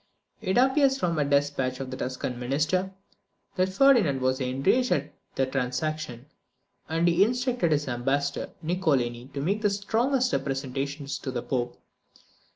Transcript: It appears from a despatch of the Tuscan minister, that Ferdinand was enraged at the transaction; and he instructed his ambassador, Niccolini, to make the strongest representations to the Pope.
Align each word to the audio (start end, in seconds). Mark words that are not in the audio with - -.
It 0.41 0.57
appears 0.57 0.97
from 0.97 1.19
a 1.19 1.23
despatch 1.23 1.79
of 1.79 1.91
the 1.91 1.95
Tuscan 1.97 2.39
minister, 2.39 2.91
that 3.55 3.69
Ferdinand 3.69 4.19
was 4.19 4.41
enraged 4.41 4.91
at 4.91 5.13
the 5.35 5.45
transaction; 5.45 6.25
and 6.89 7.07
he 7.07 7.23
instructed 7.23 7.71
his 7.71 7.87
ambassador, 7.87 8.49
Niccolini, 8.63 9.27
to 9.31 9.41
make 9.41 9.61
the 9.61 9.69
strongest 9.69 10.33
representations 10.33 11.19
to 11.19 11.29
the 11.29 11.43
Pope. 11.43 11.79